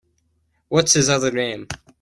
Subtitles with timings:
[0.69, 1.67] What’s his other name?